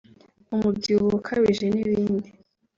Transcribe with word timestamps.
umubyibuho 0.55 1.13
ukabije 1.19 1.63
n’ibindi 1.69 2.29